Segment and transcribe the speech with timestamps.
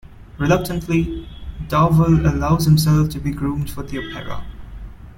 [0.39, 1.29] Reluctantly,
[1.67, 4.43] Duvalle allows himself to be groomed for the opera.